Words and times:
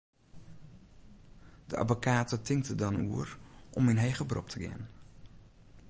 De 1.67 1.77
abbekate 1.77 2.41
tinkt 2.47 2.67
der 2.67 2.77
dan 2.81 2.95
oer 3.07 3.29
om 3.77 3.89
yn 3.91 4.01
heger 4.03 4.25
berop 4.29 4.47
te 4.51 4.57
gean. 4.63 4.83